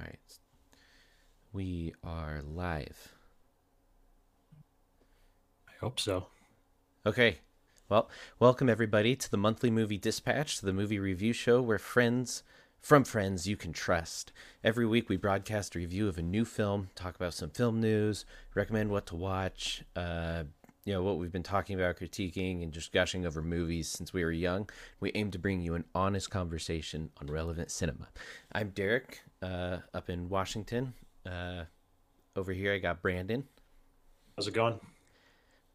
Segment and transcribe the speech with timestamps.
[0.00, 0.38] All right.
[1.52, 3.12] We are live.
[5.68, 6.26] I hope so.
[7.04, 7.38] Okay.
[7.88, 8.08] Well,
[8.38, 12.44] welcome everybody to the monthly movie dispatch, to the movie review show where friends
[12.78, 14.32] from friends you can trust.
[14.64, 18.24] Every week we broadcast a review of a new film, talk about some film news,
[18.54, 20.44] recommend what to watch, uh,
[20.90, 24.24] you know, what we've been talking about, critiquing, and just gushing over movies since we
[24.24, 24.68] were young.
[24.98, 28.08] We aim to bring you an honest conversation on relevant cinema.
[28.50, 30.94] I'm Derek, uh, up in Washington.
[31.24, 31.66] Uh,
[32.34, 33.44] over here I got Brandon.
[34.36, 34.80] How's it going?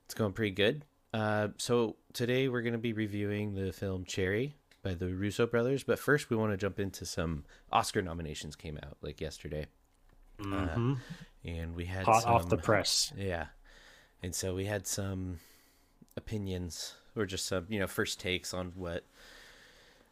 [0.04, 0.84] It's going pretty good.
[1.14, 5.86] Uh, so today we're going to be reviewing the film Cherry by the Russo brothers,
[5.86, 9.68] but first we want to jump into some Oscar nominations came out like yesterday,
[10.42, 10.92] Mm-hmm.
[10.92, 10.96] uh,
[11.46, 13.14] and we had Hot some, off the press.
[13.16, 13.46] yeah,
[14.24, 15.40] and so we had some
[16.18, 19.04] opinions or just some you know first takes on what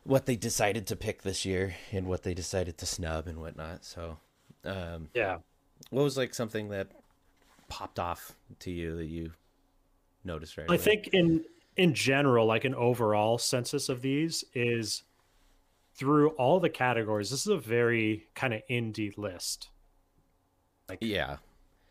[0.04, 3.86] what they decided to pick this year and what they decided to snub and whatnot.
[3.86, 4.18] So,
[4.66, 5.40] um, Yeah.
[5.92, 6.90] what was like something that
[7.70, 9.34] popped off to you that you
[10.24, 10.74] noticed right now?
[10.74, 10.84] I away?
[10.84, 11.46] think in
[11.78, 15.04] in general, like an overall census of these is
[15.96, 17.32] through all the categories.
[17.32, 19.70] This is a very kind of indie list
[20.90, 21.38] Like, yeah,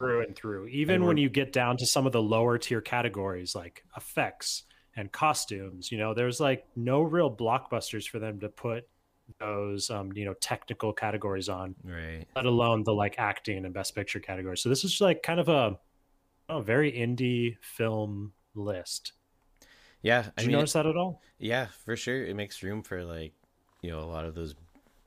[0.03, 0.67] through and through.
[0.67, 4.65] Even when you get down to some of the lower tier categories like effects
[4.97, 8.89] and costumes, you know, there's like no real blockbusters for them to put
[9.39, 11.75] those um, you know, technical categories on.
[11.85, 12.27] right.
[12.37, 14.57] let alone the like acting and best picture category.
[14.59, 15.79] So this is like kind of a,
[16.49, 19.13] a very indie film list.
[20.03, 21.23] Yeah, Did I you mean, notice that at all?
[21.39, 22.25] yeah, for sure.
[22.25, 23.33] It makes room for like,
[23.83, 24.55] you know, a lot of those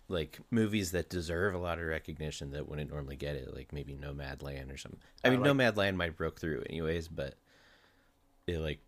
[0.08, 3.96] like movies that deserve a lot of recognition that wouldn't normally get it, like maybe
[3.96, 5.00] Nomadland or something.
[5.24, 7.36] I I mean, like- Nomadland might broke through anyways, but
[8.48, 8.80] it like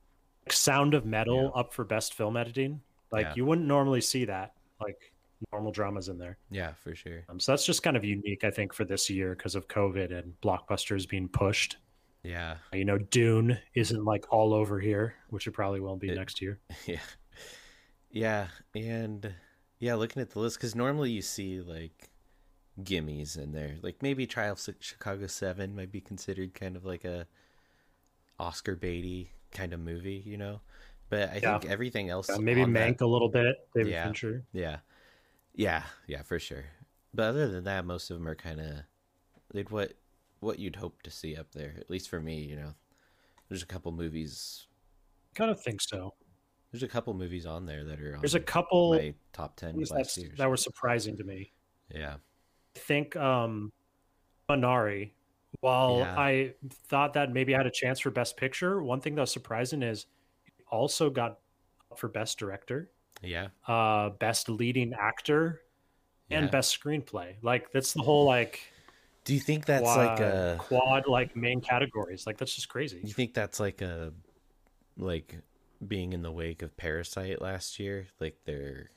[0.50, 2.82] Sound of Metal up for best film editing.
[3.12, 3.34] Like Yeah.
[3.36, 4.54] you wouldn't normally see that.
[4.80, 5.12] Like
[5.52, 6.38] normal dramas in there.
[6.50, 7.24] yeah, for sure.
[7.30, 10.12] Um, so that's just kind of unique, I think, for this year because of COVID
[10.18, 11.78] and blockbusters being pushed.
[12.24, 16.16] Yeah, You know, Dune isn't like all over here, which it probably will be It-
[16.16, 16.60] next year.
[16.86, 17.00] yeah,
[18.12, 19.34] yeah, and
[19.80, 22.10] yeah, looking at the list because normally you see like
[22.82, 27.06] gimmies in there, like maybe Trial of Chicago Seven might be considered kind of like
[27.06, 27.28] a
[28.40, 30.62] Oscar baity kind of movie, you know.
[31.10, 31.58] But I Yeah.
[31.60, 34.04] think everything else, Uh, maybe on that- Mank a little bit, David Yeah.
[34.06, 34.46] Fincher.
[34.52, 34.80] Yeah,
[35.56, 36.66] yeah, yeah, for sure.
[37.14, 38.84] But other than that, most of them are kind of
[39.54, 39.94] like what
[40.40, 41.74] what you'd hope to see up there.
[41.80, 42.76] At least for me, you know.
[43.50, 44.68] There's a couple movies.
[45.34, 46.14] Kind of think so.
[46.80, 49.76] There's a couple movies on there that are on There's a couple my top ten
[49.80, 51.52] that were surprising to me.
[51.94, 52.18] Yeah,
[52.76, 53.72] I think um
[54.48, 55.12] Minari,
[55.62, 56.20] while Yeah.
[56.20, 59.32] I thought that maybe I had a chance for best picture, one thing that was
[59.32, 60.06] surprising is
[60.70, 61.40] also got
[61.96, 62.92] for best director,
[63.24, 65.64] yeah, uh best leading actor,
[66.30, 66.52] and yeah.
[66.52, 67.36] best screenplay.
[67.42, 68.62] Like that's the whole like
[69.24, 70.58] Do you think that's quad, like a?
[70.60, 72.28] quad like main categories.
[72.28, 73.02] Like that's just crazy.
[73.04, 74.14] You think that's like a,
[74.98, 75.36] like
[75.86, 78.08] being in the wake of Parasite last year?
[78.20, 78.92] Like they're,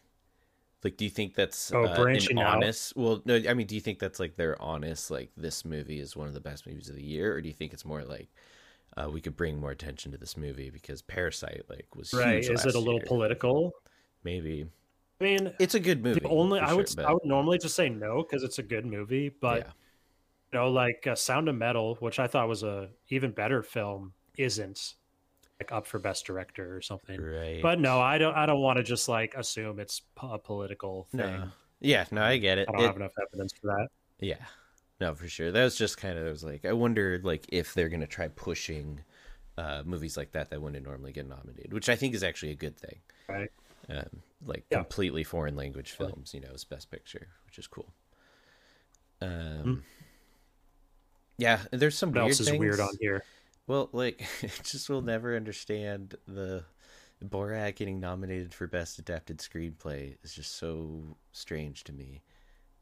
[0.85, 2.47] like, do you think that's Oh, uh, an branching out.
[2.57, 2.97] honest?
[2.97, 5.11] Well, no, I mean, do you think that's like they're honest?
[5.11, 7.55] Like this movie is one of the best movies of the year, or do you
[7.55, 8.29] think it's more like
[8.97, 12.45] uh, we could bring more attention to this movie because Parasite like was Right.
[12.45, 13.09] huge Is it a little year?
[13.09, 13.73] political?
[14.25, 14.67] Maybe
[15.21, 16.21] I mean it's a good movie.
[16.21, 18.87] the only I would sure, I would normally just say no because it's a good
[18.87, 19.73] movie, but yeah,
[20.53, 24.15] you know, like uh, Sound of Metal, which I thought was a even better film,
[24.37, 24.95] isn't
[25.61, 27.21] like up for best director or something.
[27.21, 27.61] right.
[27.63, 28.35] But no, I don't.
[28.35, 31.19] I don't want to just like assume it's a political thing.
[31.21, 31.49] no,
[31.81, 32.69] yeah, no, I get it.
[32.69, 33.89] I don't It- have enough evidence for that.
[34.21, 34.37] Yeah.
[35.01, 35.51] No, for sure.
[35.51, 38.29] That was just kind of I was like I wonder like if they're gonna try
[38.29, 39.01] pushing
[39.59, 42.57] uh, movies like that that wouldn't normally get nominated, which I think is actually a
[42.57, 42.99] good thing.
[43.29, 43.51] Right.
[43.89, 44.79] Um, like Yeah.
[44.79, 47.93] completely foreign language films, you know, as best picture, which is cool.
[49.23, 49.85] Um,
[51.39, 52.59] yeah, there's some What weird else is things.
[52.61, 53.25] weird on here?
[53.71, 56.65] Well, like, I just will never understand the
[57.25, 62.23] Borat getting nominated for Best Adapted Screenplay is just so strange to me.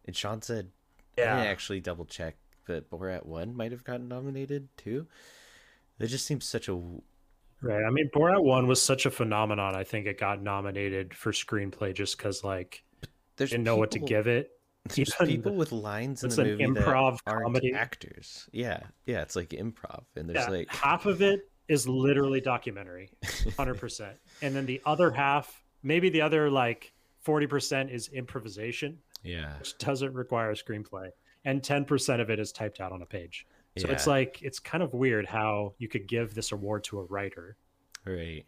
[0.06, 0.70] And Sean said,
[1.18, 1.34] I Yeah.
[1.36, 2.36] didn't actually double check,
[2.66, 5.06] but Borat 1 might have gotten nominated too.
[5.98, 6.80] That just seems such a.
[7.60, 7.84] Right.
[7.84, 9.74] I mean, Borat One was such a phenomenon.
[9.74, 12.82] I think it got nominated for screenplay just because like
[13.36, 14.52] There's didn't know what to give it.
[14.84, 17.72] There's people with lines in the movie improv that aren't comedy.
[17.74, 18.48] actors.
[18.52, 23.10] Yeah, yeah, it's like improv, and there's Yeah, like half of it is literally documentary,
[23.56, 28.98] hundred percent, and then the other half, maybe the other like forty percent is improvisation,
[29.22, 31.10] yeah, which doesn't require a screenplay,
[31.44, 33.46] and ten percent of it is typed out on a page.
[33.76, 37.04] So it's like it's kind of weird how you could give this award to a
[37.04, 37.56] writer.
[38.04, 38.44] Right.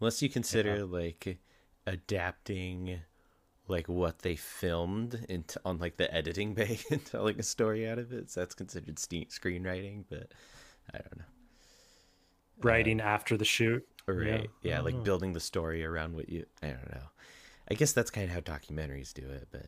[0.00, 1.38] Unless you consider like
[1.86, 3.00] adapting
[3.68, 7.98] like what they filmed into on like the editing bay and telling a story out
[7.98, 8.30] of it.
[8.30, 10.32] So that's considered ste- screenwriting, but
[10.94, 11.24] I don't know.
[12.62, 13.86] Writing after the shoot.
[14.06, 14.48] Right.
[14.62, 14.74] Yeah.
[14.76, 15.00] Yeah, like Oh.
[15.02, 17.10] building the story around what you I don't know.
[17.70, 19.66] I guess that's kind of how documentaries do it, but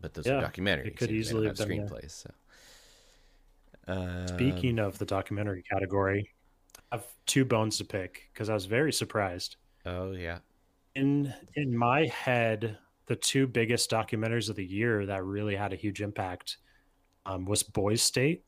[0.00, 0.96] but those Yeah, are documentaries.
[0.96, 2.30] could know, they don't easily have screenplays, so
[3.88, 6.30] um, Speaking of the documentary category,
[6.92, 9.56] I have two bones to pick because I was very surprised.
[9.84, 10.38] Oh yeah.
[10.96, 15.76] In in my head, the two biggest documentaries of the year that really had a
[15.76, 16.56] huge impact
[17.26, 18.44] um, was Boys State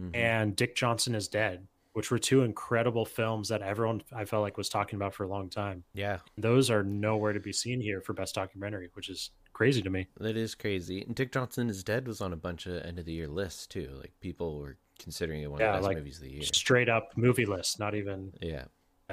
[0.00, 0.14] Mhm.
[0.16, 4.56] and Dick Johnson is Dead, which were two incredible films that everyone I felt like
[4.56, 5.84] was talking about for a long time.
[5.94, 6.18] Yeah.
[6.36, 10.06] Those are nowhere to be seen here for best documentary, which is crazy to me.
[10.18, 11.02] That is crazy.
[11.02, 13.66] And Dick Johnson is Dead was on a bunch of end of the year lists
[13.66, 13.88] too.
[14.00, 16.42] Like people were considering it one Yeah, of the best like, movies of the year.
[16.42, 18.64] Straight up movie list, not even Yeah.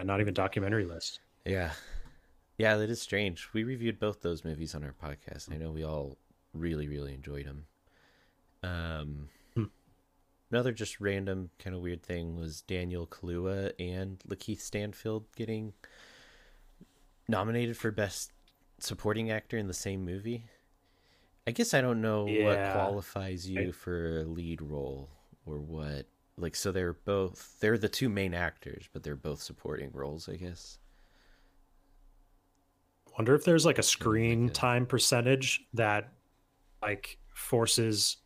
[0.04, 1.20] not even documentary list.
[1.46, 1.74] Yeah.
[2.62, 3.48] Yeah, that is strange.
[3.54, 5.52] We reviewed both those movies on our podcast.
[5.52, 6.18] I know we all
[6.54, 7.66] really, really enjoyed them.
[8.64, 9.64] Um, Hmm.
[10.52, 15.74] Another just random kind of weird thing was Daniel Kaluuya and Lakeith Stanfield getting
[17.28, 18.32] nominated for Best
[18.80, 20.46] Supporting Actor in the same movie.
[21.48, 25.10] I guess I don't know what qualifies you I- for a lead role
[25.46, 26.06] or what.
[26.38, 30.36] Like, so they're both, they're the two main actors, but they're both supporting roles, I
[30.36, 30.78] guess.
[33.22, 36.12] Wonder if there's like a screen time percentage that
[36.82, 38.18] like forces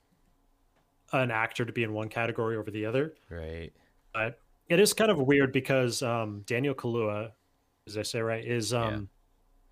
[1.12, 3.14] an actor to be in one category over the other.
[3.30, 3.74] Right.
[4.14, 4.40] But
[4.70, 7.32] it is kind of weird because um, Daniel Kalua,
[7.86, 9.10] as I say right, is um,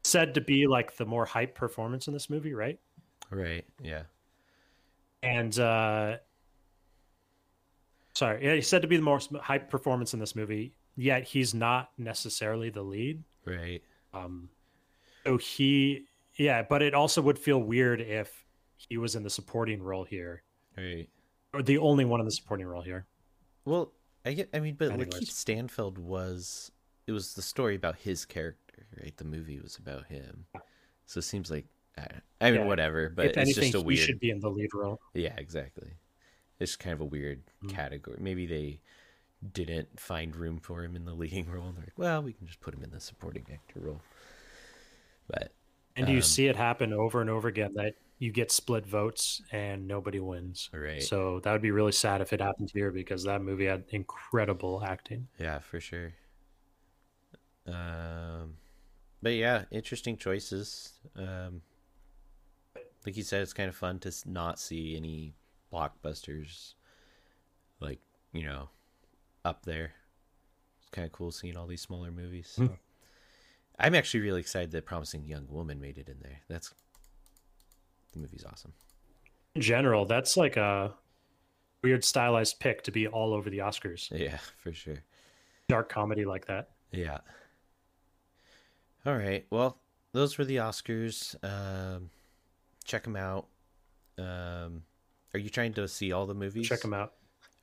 [0.04, 2.78] said to be like the more hype performance in this movie, right?
[3.32, 3.64] Right.
[3.82, 4.02] Yeah.
[5.22, 6.18] And uh,
[8.14, 10.76] sorry, yeah, he's said to be the more hype performance in this movie.
[10.98, 13.24] Yet he's not necessarily the lead.
[13.46, 13.82] Right.
[14.14, 14.50] Um,
[15.26, 16.06] so he,
[16.36, 20.44] yeah, but it also would feel weird if he was in the supporting role here,
[20.78, 21.10] Right.
[21.54, 23.06] or the only one in the supporting role here.
[23.66, 23.92] Well,
[24.26, 24.50] I get.
[24.54, 25.14] I mean, but Anyways.
[25.14, 26.72] Lakeith Stanfield was.
[27.08, 29.16] It was the story about his character, right?
[29.18, 30.46] The movie was about him,
[31.06, 31.66] so it seems like.
[32.42, 32.66] I, mean, Yeah.
[32.66, 33.10] whatever.
[33.10, 34.00] But if it's anything, just a he weird.
[34.00, 35.00] should be in the lead role.
[35.14, 35.92] Yeah, exactly.
[36.60, 37.70] It's kind of a weird Mm.
[37.70, 38.18] category.
[38.20, 38.80] Maybe they
[39.52, 41.68] didn't find room for him in the leading role.
[41.68, 44.02] And they're like, well, we can just put him in the supporting actor role.
[45.34, 45.52] But
[45.96, 49.42] And you Um, see it happen over and over again that you get split votes
[49.52, 50.70] and nobody wins.
[50.72, 51.02] right.
[51.04, 54.84] So that would be really sad if it happened here because that movie had incredible
[54.84, 55.28] acting.
[55.40, 56.14] Yeah, for sure.
[57.66, 58.58] Um,
[59.22, 60.94] but yeah, interesting choices.
[61.16, 61.62] Um,
[63.06, 65.34] like you said, it's kind of fun to not see any
[65.72, 66.74] blockbusters,
[67.80, 68.00] like
[68.32, 68.70] you know,
[69.46, 69.94] up there.
[70.80, 72.48] It's kind of cool seeing all these smaller movies.
[72.50, 72.78] So.
[73.80, 76.42] I'm actually really excited that Promising Young Woman made it in there.
[76.48, 76.74] That's
[78.14, 78.74] the movie's awesome.
[79.56, 80.94] In general, that's like a
[81.84, 84.10] weird stylized pick to be all over the Oscars.
[84.12, 84.98] Yeah, for sure.
[85.68, 86.70] Dark comedy like that.
[86.92, 87.20] Yeah.
[89.06, 89.46] All right.
[89.50, 89.78] Well,
[90.14, 91.36] those were the Oscars.
[91.44, 92.10] Um,
[92.86, 93.48] check them out.
[94.18, 94.84] Um,
[95.34, 96.68] are you trying to see all the movies?
[96.70, 97.14] Check them out.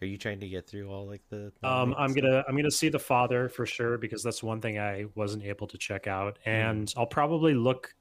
[0.02, 1.52] Are you trying to get through all like the?
[1.62, 2.22] Um, I'm stuff?
[2.22, 5.66] gonna I'm gonna see the father for sure because that's one thing I wasn't able
[5.68, 6.50] to check out, Hmm.
[6.50, 7.94] and I'll probably look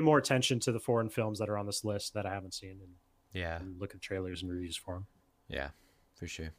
[0.00, 2.78] more attention to the foreign films that are on this list that I haven't seen
[2.80, 2.94] and,
[3.32, 3.58] Yeah.
[3.60, 5.06] and look at trailers and reviews for them.
[5.48, 5.70] Yeah.
[6.14, 6.50] For sure.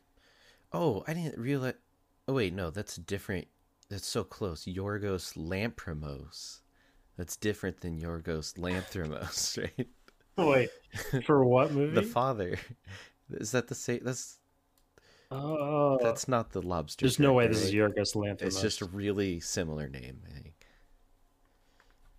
[0.72, 1.76] Oh, I didn't realize.
[2.28, 3.48] Oh wait, no, that's different.
[3.90, 4.66] That's so close.
[4.66, 6.60] Yorgos Lamprinos.
[7.18, 9.88] That's different than Yorgos Lanthimos, right?
[10.36, 10.70] Wait,
[11.26, 11.94] for what movie?
[11.94, 12.58] the father.
[13.30, 14.00] Is that the same?
[14.04, 14.40] That's
[15.34, 17.06] oh, that's not the lobster.
[17.06, 17.74] there's no way this is?
[17.74, 18.42] Yorgos Lanthimos.
[18.44, 20.54] It's just a really similar name, I think.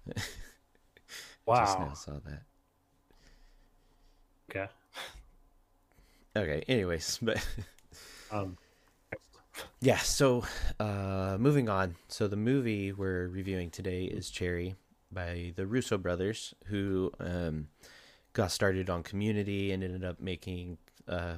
[1.57, 1.87] Just wow.
[1.89, 2.43] now saw that.
[4.51, 4.69] Okay.
[6.37, 7.45] Okay, anyways, but
[8.31, 8.57] Um,
[9.81, 10.45] yeah, so
[10.81, 11.97] uh moving on.
[12.09, 14.75] So the movie we're reviewing today is Cherry
[15.13, 17.69] by the Russo brothers who um
[18.33, 20.79] got started on Community and ended up making
[21.09, 21.35] uh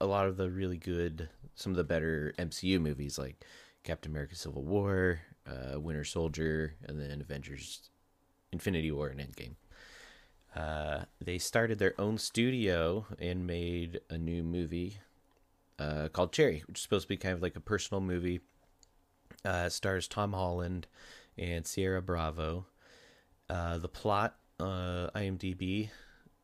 [0.00, 3.44] a lot of the really good some of the better MCU movies like
[3.82, 7.90] Captain America Civil War, uh Winter Soldier, and then Avengers
[8.52, 9.54] Infinity War and Endgame.
[10.54, 14.98] Uh, they started their own studio and made a new movie
[15.78, 18.40] uh, called Cherry, which is supposed to be kind of like a personal movie.
[19.44, 20.86] Uh, stars Tom Holland
[21.36, 22.66] and Ciara Bravo.
[23.50, 25.90] Uh, the plot, uh, IMDb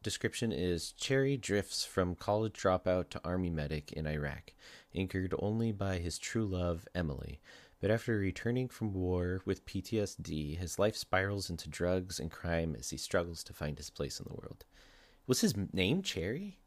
[0.02, 4.52] description is Cherry drifts from college dropout to army medic in Iraq,
[4.94, 7.40] anchored only by his true love, Emily.
[7.80, 12.90] But after returning from war with PTSD, his life spirals into drugs and crime as
[12.90, 14.64] he struggles to find his place in the world.
[15.26, 16.58] Was his name Cherry?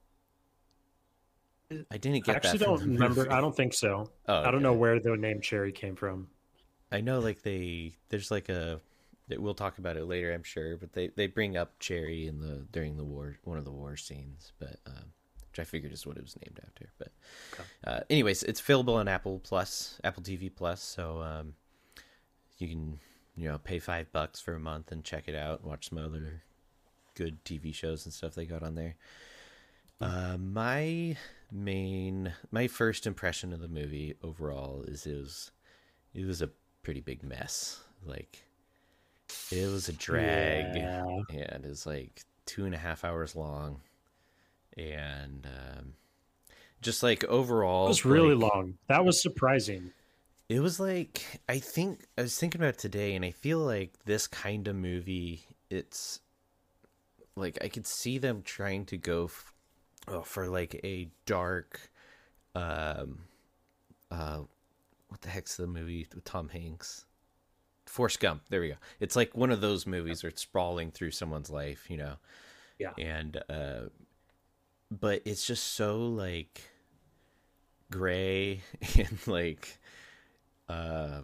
[1.90, 3.22] I didn't get I actually don't remember.
[3.22, 3.30] movie.
[3.30, 4.12] I don't think so.
[4.28, 4.64] Oh, I don't okay.
[4.64, 6.28] know where the name Cherry came from.
[6.92, 8.80] I know, like they there's like a
[9.30, 12.66] we'll talk about it later, I'm sure, but they they bring up Cherry in the
[12.72, 15.12] during the war one of the war scenes, but um,
[15.50, 16.90] which I figured is what it was named after.
[16.98, 17.12] But
[17.54, 17.64] Okay.
[17.86, 21.54] uh, anyways, it's available on Apple Plus, Apple TV Plus, so um,
[22.58, 23.00] you can
[23.36, 25.98] you know pay five bucks for a month and check it out, and watch some
[25.98, 26.44] other
[27.16, 28.96] good TV shows and stuff they got on there.
[30.02, 31.16] Uh, my
[31.52, 35.52] main, my first impression of the movie overall is it was,
[36.14, 36.50] it was a
[36.84, 37.80] pretty big mess.
[38.06, 38.44] Like,
[39.52, 41.04] it was a drag, Yeah.
[41.30, 43.82] and it was like two and a half hours long,
[44.78, 45.94] and um,
[46.82, 48.78] just like overall, It was really like, long.
[48.88, 49.92] That was surprising.
[50.50, 53.94] it was like I think I was thinking about it today, and I feel like
[54.06, 56.20] this kind of movie, it's
[57.36, 59.54] like I could see them trying to go f-
[60.08, 61.80] oh, for like a dark,
[62.54, 63.20] um,
[64.12, 64.42] uh,
[65.10, 67.06] what the heck's the movie with Tom Hanks?
[67.96, 68.44] Forrest Gump.
[68.50, 68.76] There we go.
[69.00, 72.16] It's like one of those movies where it's sprawling through someone's life, you know.
[72.78, 72.92] Yeah.
[72.98, 73.84] And uh,
[74.92, 76.62] but it's just so like
[77.92, 78.62] gray
[78.98, 79.80] and like
[80.70, 81.22] uh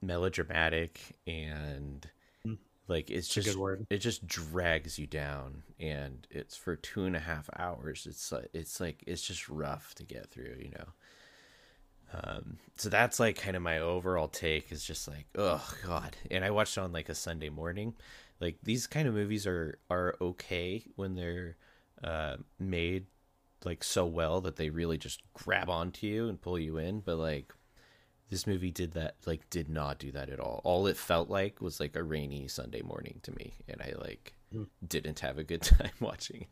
[0.00, 2.06] melodramatic and
[2.46, 2.58] Mm.
[2.88, 3.86] like it's It's a just good word.
[3.90, 8.48] it just drags you down and it's for two and a half hours it's like
[8.52, 10.88] it's like it's just rough to get through you know
[12.14, 16.16] um so that's like kind of my overall take is just like oh god.
[16.30, 17.94] And i watched it on like a sunday morning.
[18.40, 21.56] Like these kind of movies are are okay when they're
[22.02, 23.06] uh made
[23.64, 27.00] like so well that they really just grab onto you and pull you in.
[27.00, 27.52] But like
[28.30, 30.60] this movie did that like did not do that at all.
[30.64, 33.54] All it felt like was like a rainy sunday morning to me.
[33.68, 34.64] And i like Hmm.
[34.86, 36.48] didn't have a good time watching it.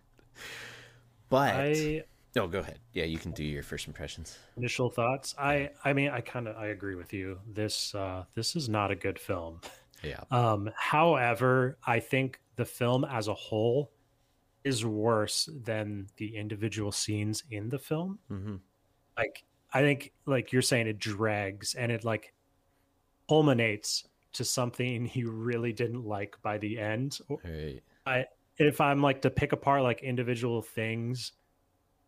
[1.28, 2.04] But I
[2.36, 5.34] oh go ahead yeah you can do your first impressions initial thoughts.
[5.38, 7.38] I I mean I kind of I agree with you.
[7.52, 9.60] This uh this is not a good film.
[10.02, 13.90] yeah Um however, I think the film as a whole
[14.64, 18.18] is worse than the individual scenes in the film.
[18.30, 18.56] mm-hmm.
[19.16, 22.34] Like I think like you're saying it drags and it like
[23.28, 27.18] culminates to something you really didn't like by the end.
[28.06, 28.26] right
[28.58, 31.32] If I'm like to pick apart like individual things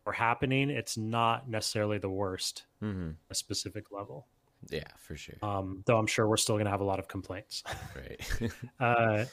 [0.05, 3.11] or happening, it's not necessarily the worst mm-hmm.
[3.29, 4.27] a specific level.
[4.69, 7.63] yeah for sure Um, though I'm sure we're still gonna have a lot of complaints.
[7.95, 9.25] right uh,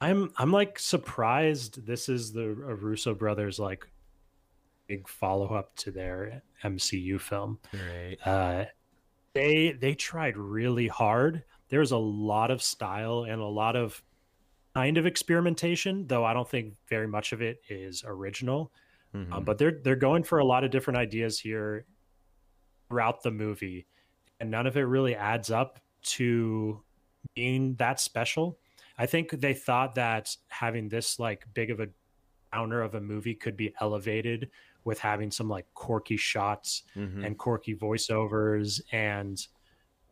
[0.00, 3.86] I'm I'm like surprised this is the Russo brothers like
[4.86, 7.58] big follow up to their MCU film.
[7.72, 8.64] right Uh,
[9.32, 11.44] they they tried really hard.
[11.68, 14.02] There's a lot of style and a lot of
[14.74, 18.72] kind of experimentation, though I don't think very much of it is original.
[19.14, 19.32] Mhm.
[19.32, 21.86] Um, but they're they're going for a lot of different ideas here
[22.88, 23.86] throughout the movie,
[24.40, 26.82] and none of it really adds up to
[27.34, 28.58] being that special.
[28.98, 31.88] I think they thought that having this like big of a
[32.52, 34.50] downer of a movie could be elevated
[34.84, 37.24] with having some like quirky shots Mhm.
[37.26, 39.46] and quirky voiceovers and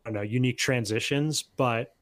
[0.05, 1.95] I don't know unique transitions, but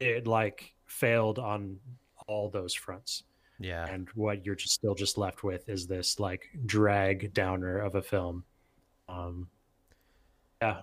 [0.00, 1.80] it like failed on
[2.26, 3.24] all those fronts
[3.60, 7.94] yeah and what you're just still just left with is this like drag downer of
[7.94, 8.42] a film
[9.08, 9.48] um
[10.62, 10.80] yeah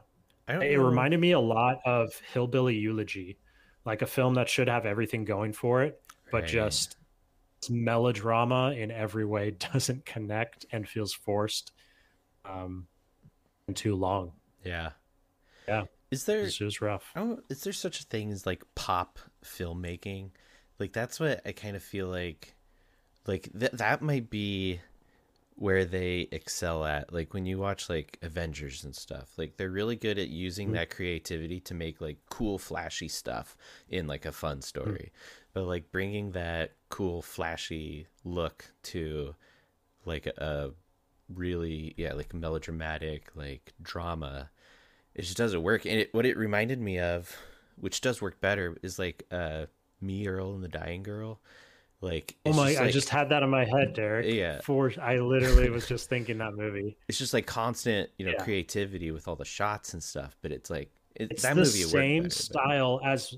[0.48, 0.84] I don't it know.
[0.84, 3.38] reminded me a lot of hillbilly elegy
[3.86, 6.48] like a film that should have everything going for it but Right.
[6.52, 6.98] just
[7.70, 11.72] melodrama in every way doesn't connect and feels forced
[12.46, 12.88] um
[13.68, 14.32] and too long
[14.64, 14.92] yeah
[15.68, 15.86] Yeah.
[16.12, 19.20] is there it's just rough I don't, is there such a thing as like pop
[19.44, 20.32] filmmaking?
[20.80, 22.54] Like that's what I kind of feel like.
[23.28, 24.80] Like that that might be
[25.56, 27.12] where they excel at.
[27.12, 30.74] Like when you watch like Avengers and stuff, like they're really good at using Mhm.
[30.74, 33.58] that creativity to make like cool, flashy stuff
[33.90, 35.12] in like a fun story.
[35.54, 39.36] But like bringing that cool, flashy look to
[40.06, 40.72] like a
[41.34, 44.50] really yeah like melodramatic like drama
[45.14, 47.36] it just doesn't work and it, what it reminded me of
[47.76, 49.66] which does work better is like uh
[50.00, 51.42] me earl and the dying girl
[52.02, 54.62] like oh my just i just had that in my head derek Yeah.
[54.62, 58.44] for i literally was just thinking that movie it's just like constant you know Yeah.
[58.44, 61.70] creativity with all the shots and stuff but it's like it, it's that the movie
[61.70, 63.36] same better, but- style as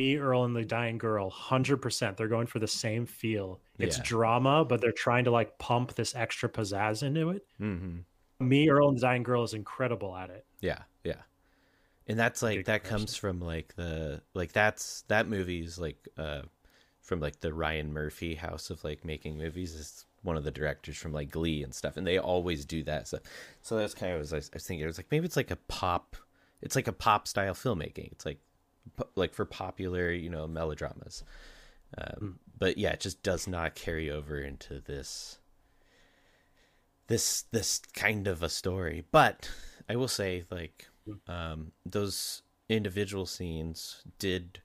[0.00, 4.04] me earl and the dying girl 100% they're going for the same feel it's Yeah.
[4.04, 8.02] drama but they're trying to like pump this extra pizzazz into it Mhm.
[8.40, 11.22] me earl and the dying girl is incredible at it yeah yeah
[12.08, 12.98] and that's like Big that person.
[12.98, 16.42] comes from like the like that's that movie's like uh
[17.08, 20.98] from like the Ryan Murphy house of like making movies is one of the directors
[20.98, 23.08] from like Glee and stuff, and they always do that.
[23.08, 23.18] So,
[23.62, 24.84] so that's kind of what I was, I was thinking.
[24.84, 26.16] It was like maybe it's like a pop,
[26.60, 28.12] it's like a pop style filmmaking.
[28.12, 28.40] It's like
[29.16, 31.24] like for popular, you know, melodramas.
[31.96, 35.38] Um, But yeah, it just does not carry over into this
[37.06, 39.04] this this kind of a story.
[39.10, 39.50] But
[39.88, 40.88] I will say, like,
[41.26, 44.60] um, those individual scenes did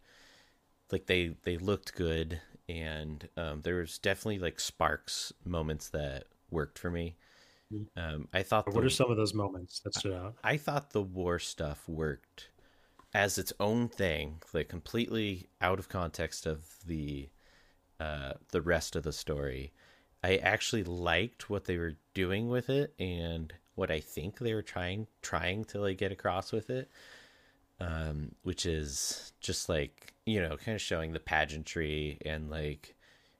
[0.91, 6.77] like they they looked good and um, there was definitely like sparks moments that worked
[6.79, 7.15] for me.
[7.97, 10.35] Um, i thought What the, are some of those moments that stood out?
[10.43, 12.49] i thought the war stuff worked
[13.13, 17.29] as its own thing like completely out of context of the
[17.99, 19.71] uh, the rest of the story.
[20.23, 24.61] I actually liked what they were doing with it and what i think they were
[24.61, 26.89] trying trying to like get across with it
[27.83, 32.95] um, which is just like you know, kind of showing the pageantry and like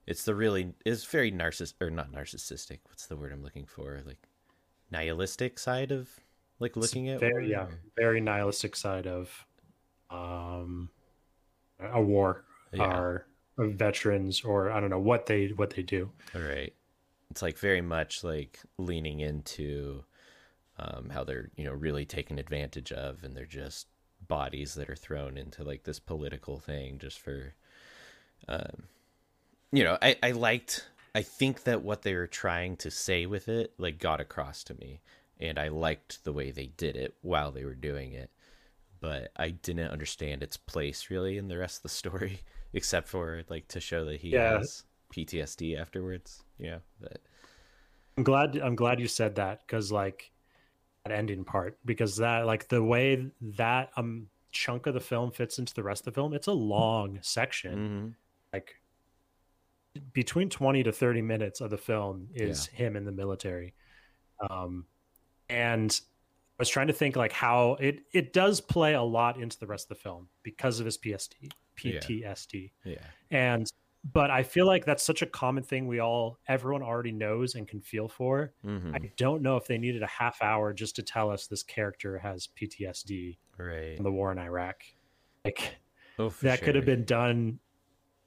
[0.06, 2.80] it's the really it's very narciss or not narcissistic.
[2.90, 4.02] What's the word I'm looking for?
[4.06, 4.28] Like
[4.92, 6.10] nihilistic side of
[6.60, 9.46] like looking at very war, yeah, very nihilistic side of
[10.10, 10.90] um
[11.80, 12.98] a war Yeah.
[12.98, 13.26] or
[13.58, 16.12] veterans or I don't know what they what they do.
[16.36, 16.74] All right.
[17.32, 20.04] It's like very much like leaning into
[20.78, 23.88] um, how they're, you know, really taken advantage of and they're just
[24.28, 27.56] bodies that are thrown into like this political thing just for
[28.48, 28.84] um
[29.72, 33.48] you know, I, I liked I think that what they were trying to say with
[33.50, 35.02] it like got across to me
[35.40, 38.30] and I liked the way they did it while they were doing it.
[39.02, 42.42] But I didn't understand its place really in the rest of the story,
[42.74, 44.40] except for like to show that he Yeah.
[44.40, 46.44] has PTSD afterwards.
[46.58, 47.22] yeah but
[48.18, 50.32] I'm glad I'm glad you said that because like
[51.12, 55.74] ending part because that like the way that um chunk of the film fits into
[55.74, 58.16] the rest of the film it's a long section.
[58.54, 58.54] Mhm.
[58.54, 58.76] like
[60.14, 63.74] between 20 to 30 minutes of the film is him in the military.
[64.50, 64.86] Um
[65.50, 66.00] and
[66.58, 69.68] i was trying to think like how it it does play a lot into the
[69.68, 72.00] rest of the film because of his Yeah.
[72.00, 72.98] ptsd yeah,
[73.30, 73.72] and
[74.12, 77.68] but i feel like that's such a common thing we all everyone already knows and
[77.68, 78.54] can feel for.
[78.64, 81.64] Hmm i don't know if they needed a half hour just to tell us this
[81.64, 83.96] character has ptsd right.
[83.96, 84.84] from the war in iraq.
[85.46, 85.78] Like
[86.20, 87.60] Oh, that could have been done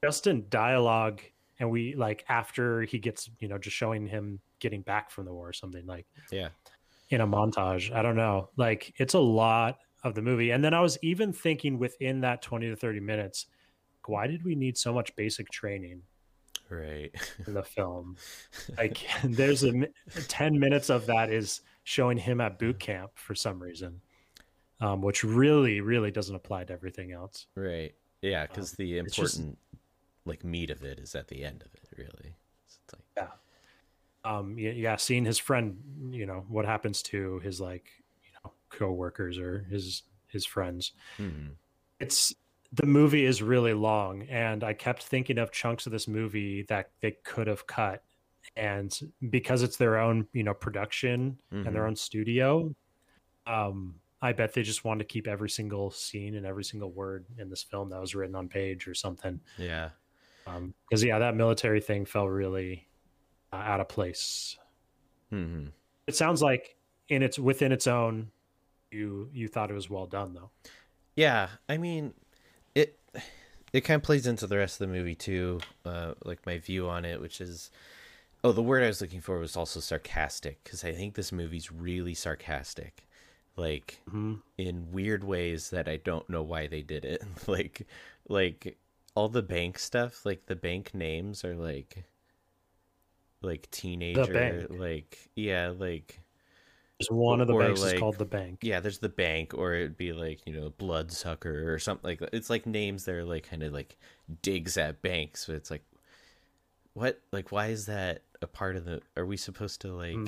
[0.02, 1.20] just in dialogue
[1.58, 5.32] and we like after he gets you know just showing him getting back from the
[5.32, 6.48] war or something like yeah,
[7.10, 7.92] in a montage.
[7.92, 8.50] I don't know.
[8.56, 10.50] Like it's a lot of the movie.
[10.50, 13.46] And then i was even thinking within that 20 to 30 minutes
[14.08, 16.02] why did we need so much basic training
[16.70, 17.14] right.
[17.46, 18.16] in the film
[18.78, 19.72] like there's a
[20.28, 24.00] 10 minutes of that is showing him at boot camp for some reason
[24.80, 27.94] um, which really really doesn't apply to everything else right.
[28.22, 29.58] Yeah, because the it's just- important
[30.24, 31.88] like meat of it is at the end of it.
[31.96, 33.28] Really, it's like yeah
[34.30, 35.78] um yeah seeing his friend
[36.10, 37.86] you know what happens to his like
[38.24, 41.50] you know co-workers or his his friends mhm.
[42.00, 42.34] it's
[42.72, 46.90] the movie is really long and i kept thinking of chunks of this movie that
[47.00, 48.02] they could have cut
[48.56, 49.00] and
[49.30, 51.88] because it's their own you know production and their Mhm.
[51.88, 52.74] own studio
[53.46, 57.26] um i bet they just wanted to keep every single scene and every single word
[57.38, 59.90] in this film that was written on page or something yeah,
[60.46, 62.88] um because yeah that military thing felt really
[63.52, 64.56] uh, out of place
[65.32, 65.66] mm-hmm.
[66.06, 66.76] it sounds like
[67.08, 68.30] in its within its own
[68.90, 70.50] you you thought it was well done though
[71.16, 71.48] yeah.
[71.66, 72.12] I mean,
[73.72, 75.60] it kind of plays into the rest of the movie too.
[75.84, 77.70] Uh, like my view on it, which is
[78.44, 81.72] oh, the word I was looking for was also sarcastic because I think this movie's
[81.72, 83.06] really sarcastic,
[83.56, 84.40] like Mhm.
[84.56, 87.22] in weird ways that I don't know why they did it.
[87.48, 87.86] like
[88.28, 88.76] like
[89.14, 92.04] all the bank stuff, like the bank names are like
[93.42, 96.20] like teenager like yeah, like
[96.98, 98.60] There's one of the banks like, is called the bank.
[98.62, 102.30] yeah, there's the bank or it'd be like, you know, bloodsucker or something like that.
[102.32, 103.98] It's like names that are like kind of like
[104.42, 105.84] digs at banks, but it's like
[106.94, 110.26] what like why is that a part of the are we supposed to like Hmm.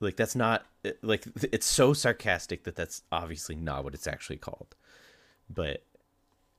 [0.00, 0.64] like that's not
[1.02, 4.74] like it's so sarcastic that that's obviously not what it's actually called.
[5.52, 5.82] But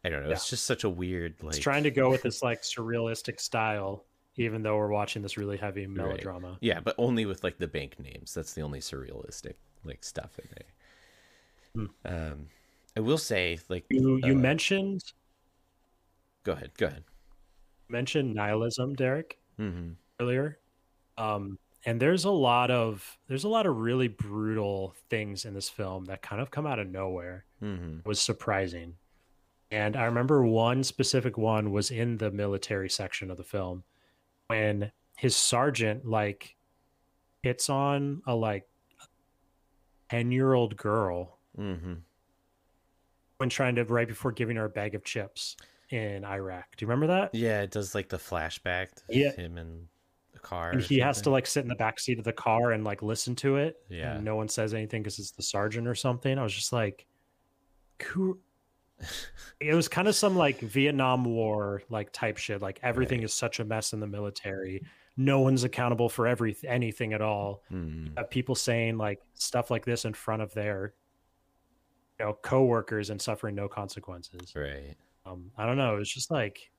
[0.03, 2.43] I don't know, it's just such a weird like It's trying to go with this
[2.43, 4.03] like surrealistic style,
[4.45, 6.58] even though we're watching this really heavy melodrama.
[6.62, 8.34] Yeah, but only with like the bank names.
[8.34, 10.49] That's the only surrealistic like stuff in
[12.06, 12.32] there.
[12.32, 12.47] Um,
[12.95, 15.01] I will say, like, You you uh, mentioned
[16.43, 17.04] go ahead, go ahead.
[17.89, 20.60] mentioned nihilism, Derek, hmm earlier.
[21.17, 25.69] Um, and there's a lot of there's a lot of really brutal things in this
[25.69, 27.99] film that kind of come out of nowhere Mm-hmm.
[28.10, 28.95] was surprising
[29.69, 33.84] and i remember one specific one was in the military section of the film
[34.51, 36.55] when his sergeant like
[37.41, 38.67] hits on a like
[40.09, 41.93] 10 year old girl Mm-hmm.
[43.37, 45.57] when trying to right before giving her a bag of chips
[45.89, 49.31] in iraq do you remember that Yeah, it does like the flashback to Yeah.
[49.33, 49.87] him and
[50.31, 50.71] the car.
[50.71, 53.01] and he has to like sit in the back seat of the car and like
[53.01, 54.15] listen to it Yeah.
[54.15, 57.05] and no one says anything because it's the sergeant or something i was just like
[58.01, 58.39] who
[59.59, 63.25] it was kind of some like vietnam war like type shit like everything Right.
[63.25, 64.83] is such a mess in the military
[65.17, 67.63] no one's accountable for every anything at all
[68.17, 70.93] uh, people saying like stuff like this in front of their
[72.19, 74.95] you know coworkers and suffering no consequences Right.
[75.25, 76.71] um i don't know it's just like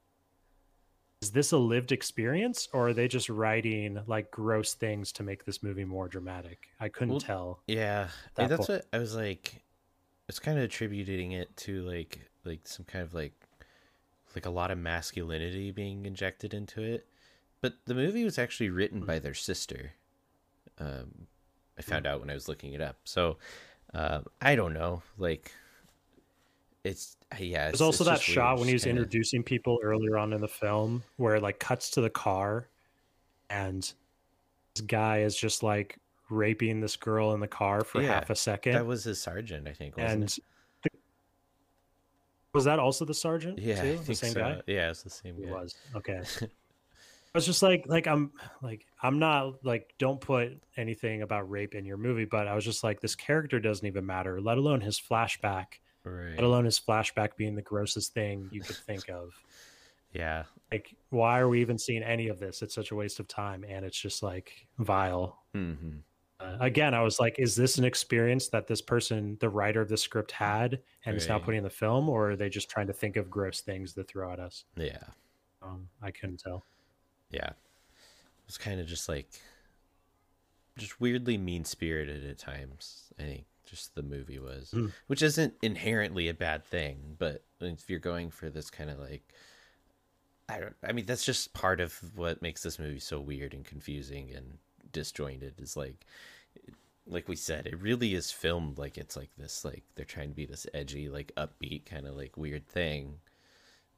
[1.23, 5.45] is this a lived experience or are they just writing like gross things to make
[5.45, 8.81] this movie more dramatic i couldn't Well, tell Yeah, That and that's point.
[8.81, 9.63] what I was like.
[10.29, 13.35] It's kind of attributing it to like like some kind of like
[14.35, 17.07] like a lot of masculinity being injected into it.
[17.61, 19.93] But the movie was actually written by their sister.
[20.79, 21.27] Um,
[21.79, 22.97] I found out when I was looking it up.
[23.05, 23.39] So
[23.95, 25.03] um, I don't know.
[25.19, 25.53] Like
[26.85, 27.69] it's yeah.
[27.69, 30.33] There's also it's that just weird, shot when just he's kinda- introducing people earlier on
[30.33, 32.69] in the film where it like cuts to the car
[33.51, 33.93] and
[34.75, 35.99] this guy is just like
[36.33, 38.73] raping this girl in the car for Yeah, half a second.
[38.73, 39.95] That was his sergeant, I think.
[39.99, 40.35] And
[42.55, 43.59] was that also the sergeant?
[43.59, 43.99] Yeah, too?
[44.05, 44.41] The same so.
[44.41, 44.61] guy.
[44.67, 45.53] Yeah, it's the same It guy.
[45.53, 46.21] was okay.
[47.35, 51.75] I was just like, like I'm like I'm not like don't put anything about rape
[51.75, 54.81] in your movie, but I was just like this character doesn't even matter, let alone
[54.81, 55.67] his flashback,
[56.05, 56.35] Right.
[56.35, 59.33] let alone his flashback being the grossest thing you could think of.
[60.15, 60.43] Yeah.
[60.71, 62.61] Like, why are we even seeing any of this?
[62.61, 65.39] It's such a waste of time, and it's just like vile.
[65.57, 66.01] Mm-hmm.
[66.61, 69.97] Again, I was like, is this an experience that this person, the writer of the
[69.97, 72.93] script, had and is now putting in the film, or are they just trying to
[72.93, 74.65] think of gross things to throw at us?
[74.77, 75.03] Yeah.
[75.63, 76.65] Um, I couldn't tell.
[77.31, 77.49] Yeah.
[77.51, 79.29] It was kind of just like
[80.79, 83.13] just weirdly mean spirited at times.
[83.19, 84.93] I think just the movie was, Mm.
[85.07, 89.23] which isn't inherently a bad thing, but if you're going for this kind of like
[90.49, 93.65] I don't I mean that's just part of what makes this movie so weird and
[93.65, 94.59] confusing and
[94.93, 96.05] disjointed is like
[97.07, 100.35] like we said it really is filmed like it's like this like they're trying to
[100.37, 103.19] be this edgy like upbeat kind of like weird thing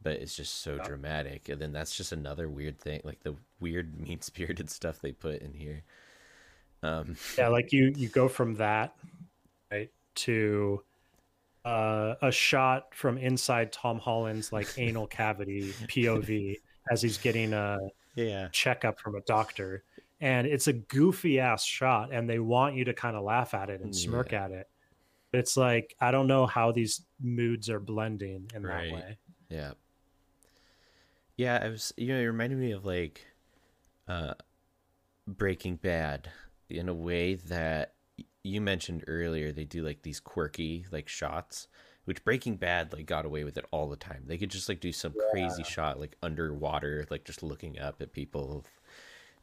[0.03, 0.85] but it's just so Yeah.
[0.85, 5.13] dramatic and then that's just another weird thing like the weird mean spirited stuff they
[5.13, 5.83] put in here.
[6.83, 8.95] Um Yeah, like you you go from that
[9.71, 10.83] right to
[11.65, 17.79] uh, a shot from inside Tom Holland's like anal cavity POV as he's getting a
[18.15, 18.49] yeah.
[18.53, 19.83] checkup from a doctor,
[20.25, 23.69] and it's a goofy ass shot, and they want you to kind of laugh at
[23.69, 24.69] it and smirk at it.
[25.31, 28.87] But it's like I don't know how these moods are blending in Right.
[28.91, 29.19] that way.
[29.51, 29.73] yeah
[31.37, 33.27] yeah i was you know it reminded me of like
[34.09, 34.35] uh
[35.27, 36.31] breaking bad
[36.71, 37.95] in a way that
[38.45, 41.67] you mentioned earlier they do like these quirky like shots
[42.05, 44.81] which breaking bad like got away with it all the time they could just like
[44.81, 48.65] do some crazy shot like underwater like just looking up at people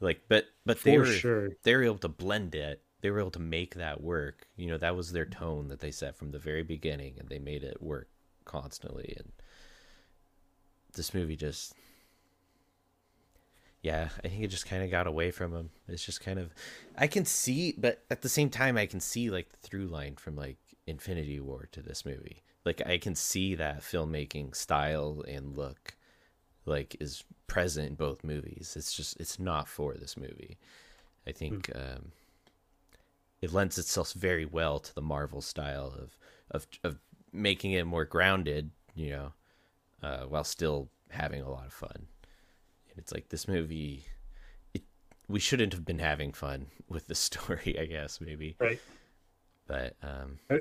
[0.01, 1.49] like but but they were sure.
[1.63, 2.81] they were able to blend it.
[3.01, 4.47] They were able to make that work.
[4.55, 7.39] You know that was their tone that they set from the very beginning and they
[7.39, 8.09] made it work
[8.45, 9.15] constantly.
[9.17, 9.31] And
[10.93, 11.73] this movie just
[13.81, 16.53] yeah i think it just kind of got away from him it's just kind of
[16.97, 20.15] i can see but at the same time i can see like the through line
[20.17, 22.43] from like infinity war to this movie.
[22.65, 25.95] Like i can see that filmmaking style and look
[26.65, 30.57] like is present in both movies it's just it's not for this movie
[31.27, 32.11] i think um
[33.41, 36.17] it lends itself very well to the marvel style of
[36.51, 36.99] of of
[37.33, 39.33] making it more grounded you know
[40.03, 41.91] uh, while still having a lot of fun.
[41.95, 44.05] And it's like this movie,
[44.73, 44.83] it
[45.27, 48.55] we shouldn't have been having fun with the story, I guess maybe.
[48.59, 48.79] Right.
[49.67, 50.59] But um, I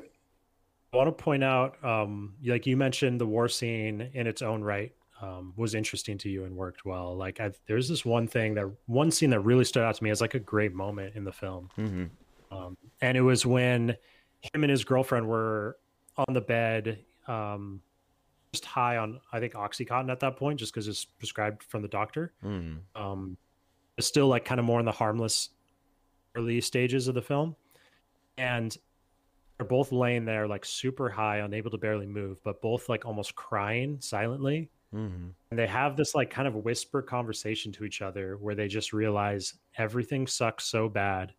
[0.96, 4.92] want to point out, um, like you mentioned, the war scene in its own right
[5.20, 7.16] um, was interesting to you and worked well.
[7.16, 10.10] Like I've, there's this one thing that one scene that really stood out to me
[10.10, 12.10] as like a great moment in the film, mhm.
[12.50, 13.96] um, and it was when
[14.40, 15.76] him and his girlfriend were
[16.16, 17.80] on the bed, um,
[18.52, 21.88] just high on I think OxyContin at that point, just because it's prescribed from the
[21.88, 22.32] doctor.
[22.44, 22.78] Mm.
[22.94, 23.36] Um,
[23.98, 25.50] it's still like kind of more in the harmless
[26.34, 27.54] early stages of the film,
[28.38, 28.76] and
[29.58, 33.34] they're both laying there like super high, unable to barely move, but both like almost
[33.34, 34.70] crying silently.
[34.94, 35.28] Mm-hmm.
[35.50, 38.92] and they have this like kind of whisper conversation to each other where they just
[38.92, 41.32] realize everything sucks so bad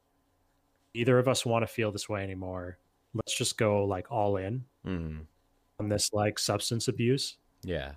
[0.95, 2.77] neither of us want to feel this way anymore
[3.13, 5.19] let's just go like all in Mm-hmm.
[5.81, 7.91] on this like substance abuse Yeah.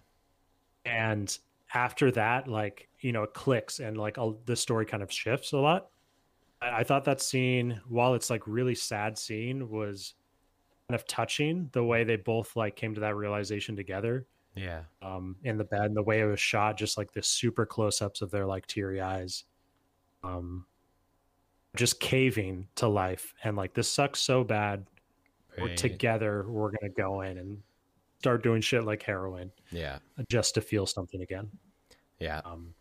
[0.84, 1.38] and
[1.72, 5.52] after that like you know it clicks and like all, the story kind of shifts
[5.52, 5.88] a lot
[6.62, 10.14] I, I thought that scene while it's like really sad scene was
[10.88, 14.82] kind of touching the way they both like came to that realization together Yeah.
[15.02, 18.00] um, in the bed and the way it was shot, just like the super close
[18.00, 19.44] ups of their like teary eyes,
[20.22, 20.66] um,
[21.76, 23.34] just caving to life.
[23.42, 24.86] And like, this sucks so bad.
[25.60, 26.44] We're together.
[26.48, 27.62] We're going to go in and
[28.18, 29.98] start doing shit like heroin Yeah.
[30.28, 31.48] just to feel something again.
[32.18, 32.40] Yeah.
[32.44, 32.74] Um,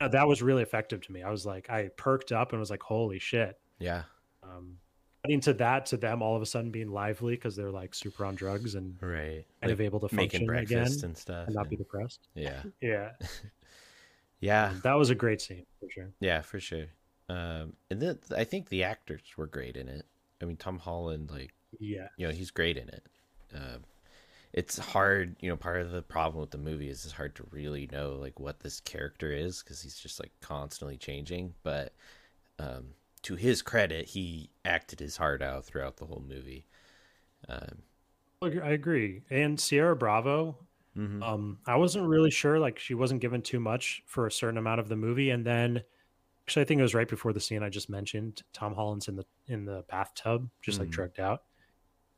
[0.00, 1.22] that was really effective to me.
[1.22, 3.58] I was like, I perked up and was like, holy shit.
[3.78, 4.02] Yeah.
[4.42, 4.78] Um,
[5.24, 8.24] adding to that, to them all of a sudden being lively because they're like super
[8.24, 9.44] on drugs and Right.
[9.60, 11.46] kind Like of able to making function again and stuff.
[11.46, 12.20] and not be depressed.
[12.34, 12.62] yeah.
[12.80, 13.10] Yeah.
[14.40, 14.74] Yeah.
[14.82, 16.10] that was a great scene for sure.
[16.20, 16.86] Yeah, for sure.
[17.28, 20.04] Um, and then I think the actors were great in it.
[20.40, 22.08] I mean, Tom Holland, like, Yeah.
[22.16, 23.06] you know, he's great in it.
[23.54, 23.84] Um,
[24.52, 27.46] it's hard, you know, part of the problem with the movie is it's hard to
[27.52, 31.54] really know like what this character is because he's just like constantly changing.
[31.62, 31.94] But
[32.58, 32.88] um,
[33.22, 36.66] to his credit, he acted his heart out throughout the whole movie.
[37.48, 37.82] Um,
[38.42, 39.22] I agree.
[39.30, 40.58] And Ciara Bravo,
[40.96, 41.22] mhm.
[41.22, 42.58] um, I wasn't really sure.
[42.58, 45.82] Like she wasn't given too much for a certain amount of the movie, and then
[46.44, 48.42] actually, I think it was right before the scene I just mentioned.
[48.52, 50.92] Tom Holland's in the in the bathtub, just like Mhm.
[50.92, 51.44] drugged out.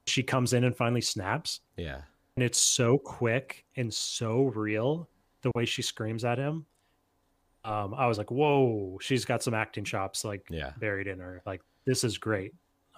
[0.06, 2.02] She comes in and finally snaps, yeah,
[2.36, 5.08] and it's so quick and so real
[5.42, 6.64] the way she screams at him.
[7.64, 11.42] Um, I was like, "Whoa, she's got some acting chops like yeah, buried in her.
[11.46, 12.52] Like this is great."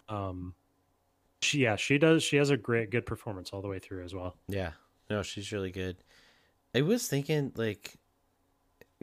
[0.08, 0.54] Um,
[1.42, 2.22] she yeah, she does.
[2.22, 4.36] She has a great good performance all the way through as well.
[4.48, 4.72] yeah.
[5.08, 5.96] No, she's really good.
[6.74, 7.94] I was thinking like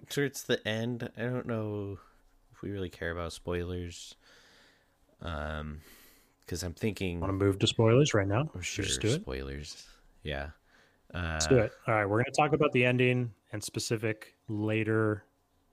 [0.09, 1.09] towards the end.
[1.17, 1.97] I don't know
[2.51, 4.15] if we really care about spoilers.
[5.21, 5.79] Um,
[6.41, 8.49] because I'm thinking Want to move to spoilers right now?
[8.59, 9.21] Sure just do it.
[9.21, 9.85] spoilers.
[10.23, 10.49] Yeah.
[11.13, 11.71] Uh, Let's do it.
[11.87, 15.23] All right, we're going to talk about the ending and specific later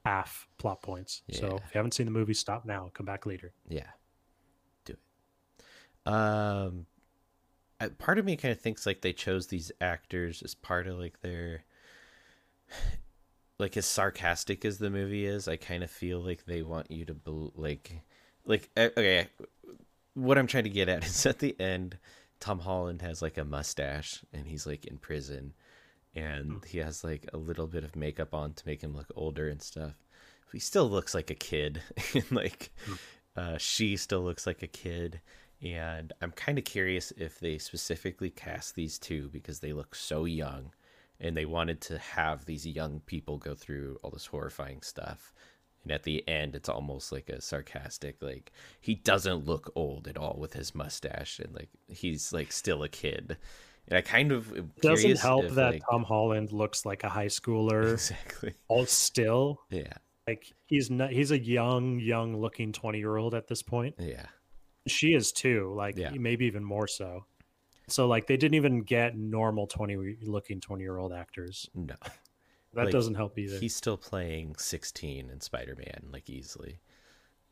[0.05, 1.23] half plot points.
[1.33, 2.91] So if you haven't seen the movie, stop now.
[2.95, 3.53] Come back later.
[3.69, 3.89] Yeah.
[4.85, 6.11] Do it.
[6.11, 6.87] Um,
[7.81, 10.99] I, part of me kind of thinks like they chose these actors as part of
[10.99, 11.65] like their,
[13.59, 15.49] like as sarcastic as the movie is.
[15.49, 17.93] I kind of feel like they want you to bel like,
[18.45, 19.29] like uh, okay.
[20.15, 21.99] What I'm trying to get at is at the end,
[22.41, 25.53] Tom Holland has like a mustache and he's like in prison,
[26.15, 29.49] and he has like a little bit of makeup on to make him look older
[29.49, 29.95] and stuff.
[30.53, 31.83] He still looks like a kid,
[32.15, 32.71] and like
[33.37, 35.21] uh, she still looks like a kid.
[35.63, 40.25] And I'm kind of curious if they specifically cast these two because they look so
[40.25, 40.73] young,
[41.21, 45.33] and they wanted to have these young people go through all this horrifying stuff.
[45.83, 50.19] And at the end, it's almost like a sarcastic, like he doesn't look old at
[50.19, 53.37] all with his mustache, and like he's like still a kid.
[53.91, 57.27] And I kind of Doesn't help if, that like- Tom Holland looks like a high
[57.27, 57.93] schooler.
[57.93, 59.93] exactly, all still yeah,
[60.29, 61.11] like he's not.
[61.11, 63.97] He's a young, young looking twenty year old at this point.
[63.99, 64.27] yeah,
[64.87, 65.73] She is too.
[65.77, 66.11] Like Yeah.
[66.13, 67.25] maybe even more so.
[67.89, 71.69] So like they didn't even get normal twenty looking twenty year old actors.
[71.75, 71.97] no.
[72.73, 73.59] That Like, doesn't help either.
[73.59, 76.79] He's still playing 16 in Spider Man, like easily.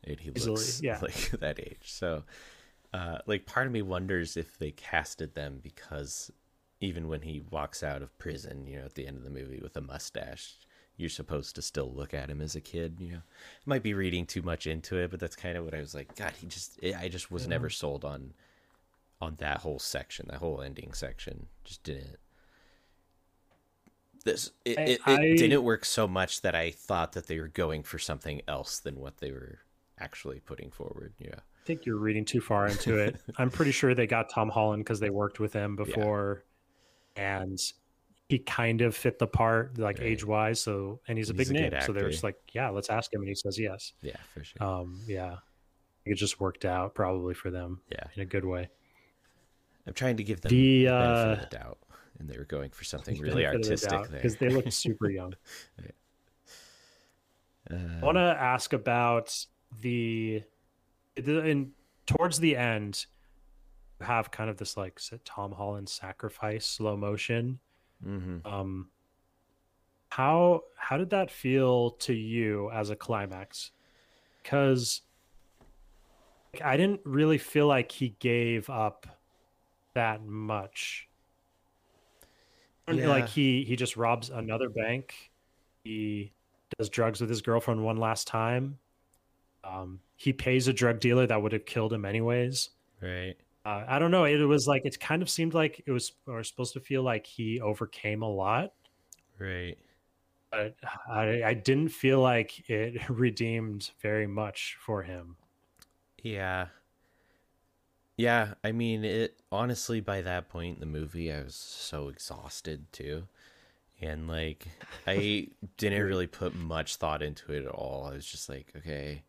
[0.05, 0.97] And he Easily, looks yeah.
[1.01, 1.81] like that age.
[1.91, 2.23] So,
[2.93, 6.31] uh, like, part of me wonders if they casted them because
[6.81, 9.59] even when he walks out of prison, you know, at the end of the movie
[9.61, 10.55] with a mustache,
[10.97, 13.21] you're supposed to still look at him as a kid, you know.
[13.65, 16.15] Might be reading too much into it, but that's kind of what I was like,
[16.15, 17.49] God, he just, I just was Yeah.
[17.49, 18.33] never sold on
[19.21, 21.47] on that whole section, that whole ending section.
[21.65, 22.17] Just didn't
[24.23, 27.39] this it, I- it, it I- didn't work so much that I thought that they
[27.39, 29.59] were going for something else than what they were
[29.97, 31.13] actually putting forward.
[31.19, 31.39] Yeah.
[31.69, 33.21] I think you're reading too far into it.
[33.37, 36.43] I'm pretty sure they got Tom Holland because they worked with him before,
[37.15, 37.59] and
[38.27, 40.07] he kind of fit the part, like Right.
[40.07, 40.59] age wise.
[40.59, 43.13] So, and he's a He's big a name, so they're just like, yeah, let's ask
[43.13, 43.93] him, and he says yes.
[44.01, 44.63] Yeah, for sure.
[44.63, 45.35] Um, yeah,
[46.05, 48.03] it just worked out probably for them yeah.
[48.15, 48.67] in a good way.
[49.85, 51.77] I'm trying to give them The, the benefit uh, of the doubt.
[52.17, 54.07] And they were going for something really artistic there.
[54.09, 55.35] because they look super young.
[57.69, 59.45] Uh, I want to ask about
[59.81, 60.41] the,
[61.27, 61.71] in
[62.05, 63.05] towards the end,
[63.99, 67.59] you have kind of this like Tom Holland sacrifice slow motion.
[68.05, 68.45] mhm.
[68.45, 68.89] Um,
[70.09, 73.71] how how did that feel to you as a climax?
[74.41, 75.01] Because
[76.63, 79.05] I didn't really feel like he gave up
[79.93, 81.07] that much.
[82.91, 83.07] Yeah.
[83.07, 85.13] Like he he just robs another bank.
[85.83, 86.31] He
[86.77, 88.79] does drugs with his girlfriend one last time.
[89.63, 92.69] Um, he pays a drug dealer that would have killed him anyways.
[93.01, 93.35] Right.
[93.65, 94.25] Uh, I don't know.
[94.25, 97.25] It was like it kind of seemed like it was or supposed to feel like
[97.25, 98.73] he overcame a lot.
[99.37, 99.77] Right.
[100.51, 100.75] But
[101.09, 105.35] I, I didn't feel like it redeemed very much for him.
[106.23, 106.67] Yeah.
[108.17, 112.91] Yeah, I mean it honestly by that point in the movie I was so exhausted
[112.91, 113.27] too.
[114.01, 114.67] And like
[115.07, 118.05] I didn't really put much thought into it at all.
[118.05, 119.23] I was just like, okay,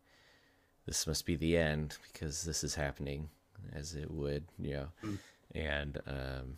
[0.85, 3.29] this must be the end because this is happening
[3.73, 4.87] as it would, you know.
[5.03, 5.17] Mm.
[5.53, 6.57] And um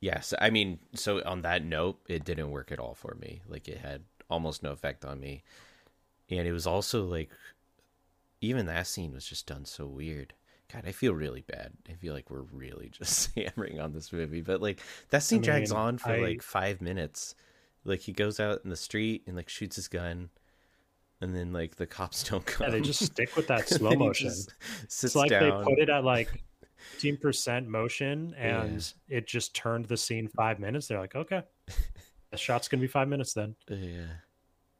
[0.00, 3.42] yes, I mean, so on that note, it didn't work at all for me.
[3.48, 5.42] Like it had almost no effect on me.
[6.30, 7.30] And it was also like
[8.40, 10.34] even that scene was just done so weird
[10.72, 11.72] God, I feel really bad.
[11.88, 15.40] I feel like we're really just hammering on this movie, but like that scene I
[15.40, 16.18] mean, drags on for I...
[16.18, 17.34] like five minutes.
[17.84, 20.30] Like he goes out in the street and like shoots his gun,
[21.24, 22.66] and then like the cops don't come.
[22.66, 24.32] Yeah, they just stick with that slow motion.
[24.82, 25.42] It's like down.
[25.42, 26.44] they put it at like
[26.76, 29.16] fifteen percent motion, and yeah.
[29.18, 30.86] it just turned the scene five minutes.
[30.86, 31.42] They're like, okay,
[32.30, 33.56] the shot's gonna be five minutes then.
[33.68, 34.06] Yeah.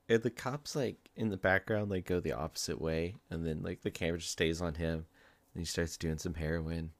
[0.06, 3.80] And the cops like in the background like go the opposite way, and then like
[3.80, 5.06] the camera just stays on him
[5.54, 6.90] and he starts doing some heroin.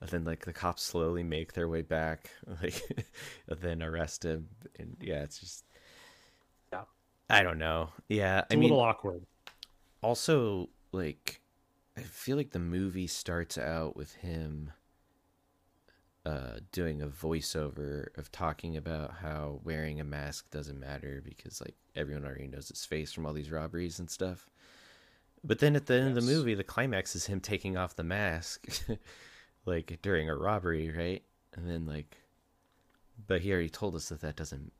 [0.00, 2.30] And then like the cops slowly make their way back,
[2.62, 2.80] like
[3.48, 4.46] then arrest him,
[4.78, 5.64] and yeah, it's just.
[7.30, 7.90] I don't know.
[8.08, 9.22] Yeah, it's I a mean, little awkward.
[10.02, 11.40] Also, like
[11.96, 14.72] I feel like the movie starts out with him
[16.24, 21.74] uh, doing a voiceover of talking about how wearing a mask doesn't matter because like
[21.96, 24.46] everyone already knows his face from all these robberies and stuff.
[25.42, 26.18] But then at the end yes.
[26.18, 28.66] of the movie, the climax is him taking off the mask,
[29.66, 31.22] like during a robbery, right?
[31.54, 32.16] And then like,
[33.26, 34.72] but he already told us that that doesn't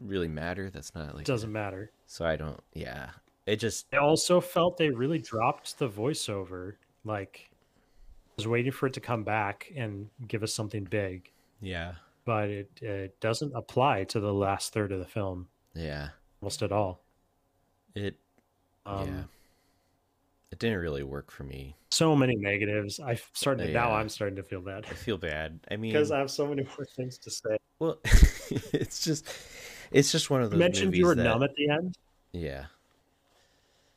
[0.00, 0.70] really matter.
[0.70, 1.90] That's not like it doesn't matter.
[2.06, 2.60] So I don't.
[2.74, 3.10] Yeah,
[3.46, 3.86] it just.
[3.92, 6.74] I also felt they really dropped the voiceover.
[7.04, 11.30] Like, I was waiting for it to come back and give us something big.
[11.60, 11.94] Yeah.
[12.24, 15.48] But it it doesn't apply to the last third of the film.
[15.74, 16.08] Yeah.
[16.42, 17.02] Almost at all.
[17.94, 18.16] It
[18.84, 19.22] um, yeah.
[20.52, 21.76] It didn't really work for me.
[21.90, 23.00] So many negatives.
[23.00, 23.74] I started yeah.
[23.80, 23.90] now.
[23.92, 24.86] I'm starting to feel bad.
[24.88, 25.60] I feel bad.
[25.70, 27.56] I mean, because I have so many more things to say.
[27.78, 29.26] Well, it's just,
[29.90, 30.58] it's just one of those.
[30.58, 31.96] You mentioned you were that, numb at the end.
[32.32, 32.66] Yeah.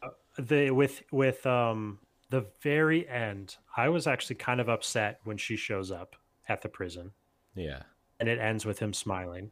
[0.01, 1.99] Uh, the with with um
[2.29, 6.15] the very end, I was actually kind of upset when she shows up
[6.47, 7.11] at the prison.
[7.55, 7.83] Yeah.
[8.19, 9.51] And it ends with him smiling.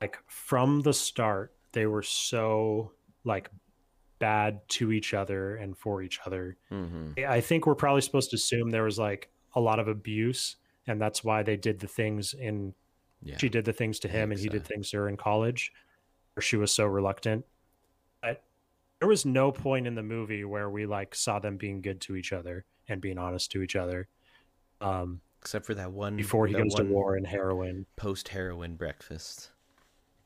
[0.00, 2.92] Like from the start, they were so
[3.24, 3.50] like
[4.18, 6.56] bad to each other and for each other.
[6.70, 7.24] Mm-hmm.
[7.28, 11.00] I think we're probably supposed to assume there was like a lot of abuse, and
[11.00, 12.74] that's why they did the things in.
[13.22, 13.36] Yeah.
[13.38, 14.52] She did the things to him, and he so.
[14.52, 15.72] did things to her in college,
[16.34, 17.44] where she was so reluctant.
[18.20, 18.42] But
[18.98, 22.16] there was no point in the movie where we like saw them being good to
[22.16, 24.08] each other and being honest to each other.
[24.80, 29.50] Um, Except for that one before he goes to war and heroin, post heroin breakfast.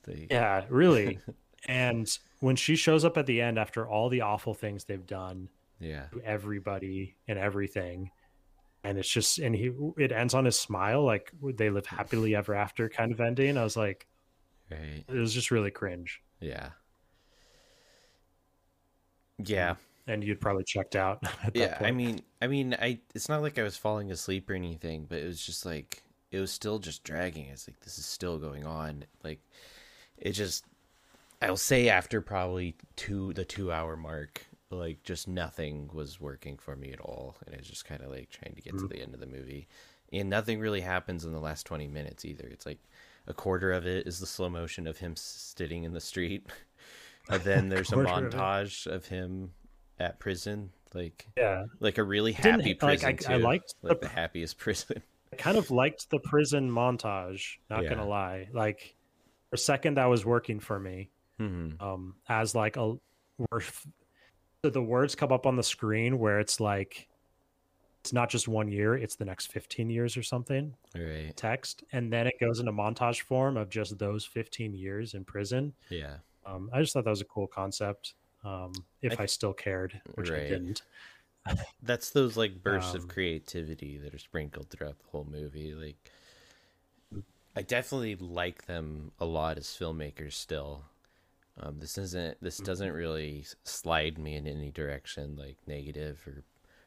[0.05, 0.27] The...
[0.31, 1.21] Yeah, really.
[1.67, 5.49] and when she shows up at the end after all the awful things they've done
[5.81, 8.11] yeah to everybody and everything
[8.87, 12.55] and it's just and he it ends on his smile like they live happily ever
[12.55, 13.57] after kind of ending.
[13.57, 14.07] I was like
[14.71, 15.05] right.
[15.09, 16.23] it was just really cringe.
[16.41, 16.71] Yeah.
[19.39, 19.75] Yeah.
[20.07, 21.23] and you'd probably checked out
[21.53, 25.05] yeah i mean i mean i it's not like i was falling asleep or anything
[25.07, 27.47] but it was just like it was still just dragging.
[27.47, 29.05] It's like this is still going on.
[29.23, 29.41] Like
[30.19, 30.65] it just
[31.41, 36.77] I'll say after probably two the two hour mark, like just nothing was working for
[36.77, 38.89] me at all, and it's just kind of like trying to get mm-hmm.
[38.89, 39.69] to the end of the movie,
[40.13, 42.47] and nothing really happens in the last twenty minutes either.
[42.47, 42.81] It's like
[43.27, 46.47] a quarter of it is the slow motion of him sitting in the street,
[47.29, 49.53] and then there's a montage of, of, him
[49.99, 53.09] at prison, like yeah, like a really happy prison.
[53.09, 55.03] Like, I, I, liked like the, the, happiest prison.
[55.33, 57.59] I kind of liked the prison montage.
[57.71, 57.91] Not yeah.
[57.91, 58.95] gonna lie, like
[59.51, 61.83] for a second that was working for me mm-hmm.
[61.85, 62.95] um, as like a
[63.51, 63.81] worth.
[63.83, 63.91] So
[64.71, 67.09] the words come up on the screen where it's like
[68.01, 70.75] it's not just one year; it's the next fifteen years or something.
[70.95, 71.33] Right.
[71.37, 75.73] Text, and then it goes into montage form of just those fifteen years in prison.
[75.91, 76.15] Yeah.
[76.47, 78.15] Um, I just thought that was a cool concept.
[78.45, 80.43] Um, if I, I still cared, which right.
[80.43, 80.83] I didn't.
[81.83, 85.75] That's those like bursts um, of creativity that are sprinkled throughout the whole movie.
[85.75, 85.97] Like,
[87.57, 90.85] I definitely like them a lot as filmmakers still.
[91.61, 92.39] Um, this isn't.
[92.41, 92.67] This mm-hmm.
[92.67, 96.43] doesn't really slide me in any direction, like negative or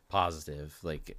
[0.09, 0.77] positive.
[0.83, 1.17] Like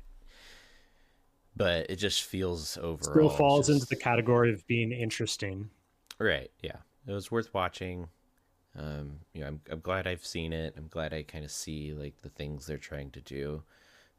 [1.57, 5.71] but it just feels overall Still falls just- into the category of being interesting.
[6.19, 6.51] Right.
[6.63, 6.77] Yeah.
[7.07, 8.09] It was worth watching.
[8.77, 10.75] Um, you know, I'm I'm glad I've seen it.
[10.77, 13.63] I'm glad I kind of see like the things they're trying to do,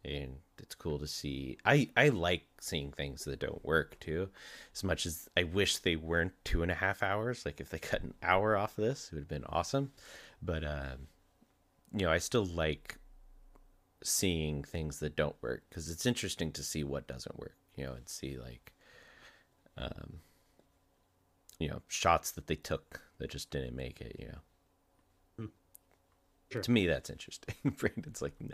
[0.04, 1.58] and it's cool to see.
[1.66, 4.30] I I like seeing things that don't work too,
[4.74, 7.46] as much as I wish they weren't two and a half hours.
[7.46, 9.92] Like if they cut an hour off of this, it would have been awesome.
[10.42, 11.08] But um,
[11.94, 12.98] you know, I still like
[14.04, 17.56] seeing things that don't work because it's interesting to see what doesn't work.
[17.76, 18.74] You know, and see like
[19.78, 20.20] um
[21.60, 24.38] you know shots that they took that just didn't make it you know
[25.38, 25.46] Hmm.
[26.52, 26.62] Sure.
[26.62, 28.50] to me that's interesting brandon's like no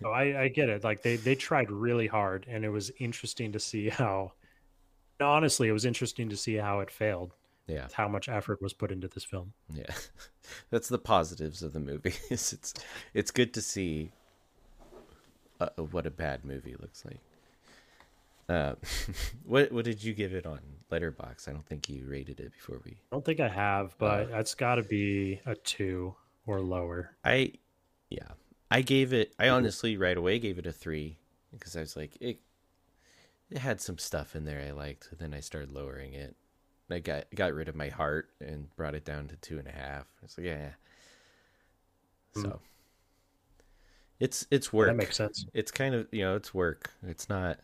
[0.00, 0.84] So I, I get it.
[0.84, 4.32] Like they they tried really hard, and it was interesting to see how.
[5.20, 7.34] Honestly, it was interesting to see how it failed.
[7.68, 9.52] yeah How much effort was put into this film.
[9.72, 9.94] yeah
[10.70, 12.74] that's the positives of the movie is it's
[13.14, 14.10] it's good to see
[15.60, 17.20] uh, what a bad movie looks like
[18.48, 18.74] uh
[19.44, 20.58] what what did you give it on
[20.90, 24.28] Letterboxd i don't think you rated it before we I don't think I have, but
[24.32, 26.14] it's got to be a two
[26.46, 27.12] or lower.
[27.24, 27.52] I,
[28.10, 28.32] yeah,
[28.72, 29.34] I gave it.
[29.38, 31.18] I honestly right away gave it a three
[31.52, 32.40] because I was like it.
[33.50, 35.08] It had some stuff in there I liked.
[35.10, 36.34] And then I started lowering it.
[36.90, 39.72] I got got rid of my heart and brought it down to two and a
[39.72, 40.06] half.
[40.22, 40.70] It's like yeah.
[42.34, 42.48] So.
[42.48, 42.56] Hmm.
[44.20, 44.88] It's it's work.
[44.88, 45.44] That makes sense.
[45.52, 46.92] It's kind of you know it's work.
[47.06, 47.58] It's not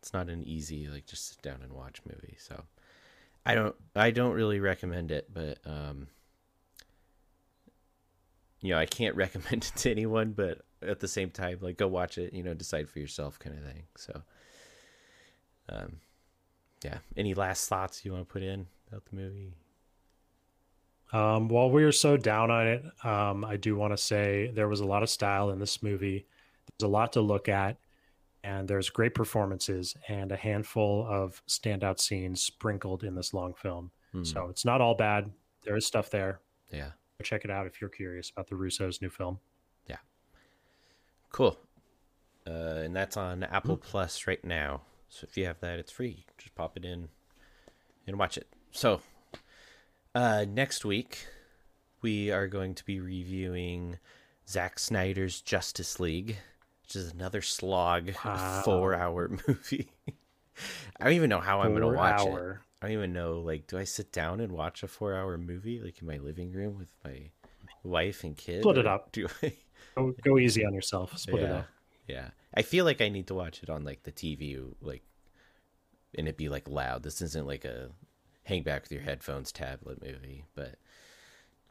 [0.00, 2.36] it's not an easy like just sit down and watch movie.
[2.38, 2.64] So
[3.46, 6.08] I don't I don't really recommend it, but um
[8.60, 11.88] you know, I can't recommend it to anyone, but at the same time, like go
[11.88, 13.82] watch it, you know, decide for yourself kind of thing.
[13.96, 14.22] So
[15.68, 15.96] um
[16.84, 16.98] yeah.
[17.16, 19.52] Any last thoughts you want to put in about the movie?
[21.12, 24.68] Um, while we are so down on it, um, I do want to say there
[24.68, 26.26] was a lot of style in this movie.
[26.78, 27.78] There's a lot to look at,
[28.44, 33.90] and there's great performances and a handful of standout scenes sprinkled in this long film.
[34.12, 34.24] Hmm.
[34.24, 35.30] So it's not all bad.
[35.64, 36.40] There is stuff there.
[36.72, 36.90] Yeah.
[37.22, 39.38] Check it out if you're curious about the Russo's new film.
[39.86, 39.96] Yeah.
[41.32, 41.58] Cool.
[42.46, 42.50] Uh,
[42.84, 44.82] and that's on Apple Plus right now.
[45.08, 46.24] So if you have that, it's free.
[46.38, 47.08] Just pop it in
[48.06, 48.46] and watch it.
[48.72, 49.00] So
[50.14, 51.26] uh, next week,
[52.02, 53.98] we are going to be reviewing
[54.48, 56.38] Zack Snyder's Justice League,
[56.82, 58.62] which is another slog Wow.
[58.64, 59.90] four hour movie.
[60.98, 62.28] I don't even know how I'm going to watch it.
[62.28, 62.60] hour.
[62.82, 63.40] I don't even know.
[63.40, 66.52] Like, do I sit down and watch a four hour movie like in my living
[66.52, 67.30] room with my
[67.82, 68.62] wife and kid?
[68.62, 69.12] Split it up.
[69.12, 69.52] Do I?
[69.96, 71.18] Go, go easy on yourself.
[71.18, 71.66] Split it yeah, up.
[72.06, 72.28] yeah.
[72.54, 75.02] I feel like I need to watch it on like the TV, like,
[76.16, 77.02] and it be like loud.
[77.02, 77.90] This isn't like a
[78.44, 80.76] hang back with your headphones tablet movie, but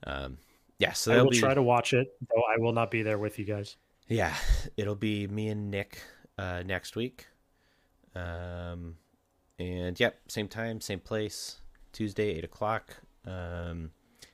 [0.04, 0.38] um,
[0.80, 0.92] yeah.
[0.92, 3.40] So I will be try to watch it, though I will not be there with
[3.40, 3.78] you guys.
[4.10, 4.36] yeah.
[4.76, 6.02] It'll be me and Nick
[6.38, 7.28] uh, next week.
[8.16, 8.96] Um,
[9.60, 11.58] and yep, same time, same place,
[11.92, 12.96] Tuesday, eight o'clock.
[13.28, 13.92] Um,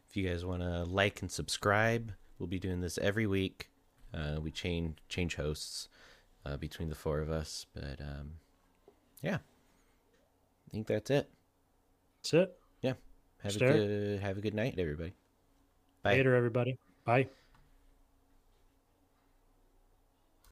[0.07, 3.69] if you guys want to like and subscribe, we'll be doing this every week.
[4.13, 5.89] Uh, we change change hosts
[6.45, 8.31] uh, between the four of us, but um,
[9.21, 11.29] yeah, I think that's it.
[12.21, 12.57] That's it.
[12.81, 12.93] Yeah.
[13.43, 15.13] Have a good have a good night, everybody.
[16.03, 16.13] Bye.
[16.13, 16.77] Later, everybody.
[17.03, 17.27] Bye.